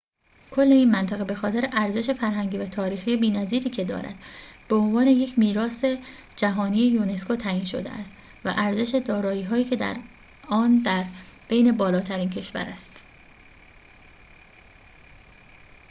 کل 0.51 0.71
این 0.71 0.91
منطقه 0.91 1.23
به‌خاطر 1.23 1.69
ارزش 1.73 2.09
فرهنگی 2.09 2.57
و 2.57 2.65
تاریخی 2.65 3.17
بی‌نظیری 3.17 3.69
که 3.69 3.83
دارد 3.83 4.15
به 4.69 4.75
عنوان 4.75 5.07
یک 5.07 5.39
میراث 5.39 5.85
جهانی 6.35 6.87
یونسکو 6.87 7.35
تعیین 7.35 7.65
شده 7.65 7.89
است 7.89 8.15
و 8.45 8.53
ارزش 8.57 8.99
دارایی‌های 9.05 9.77
آن 10.47 10.75
در 10.75 11.05
بین 11.49 11.71
بالاترین‌های 11.77 12.41
کشور 12.41 12.61
است 12.61 13.03